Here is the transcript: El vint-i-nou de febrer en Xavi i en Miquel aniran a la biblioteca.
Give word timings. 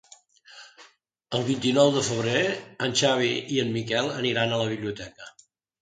El 1.39 1.45
vint-i-nou 1.51 1.93
de 1.99 2.03
febrer 2.09 2.41
en 2.87 2.99
Xavi 3.03 3.31
i 3.59 3.63
en 3.69 3.73
Miquel 3.79 4.13
aniran 4.19 4.53
a 4.59 4.63
la 4.65 4.71
biblioteca. 4.77 5.35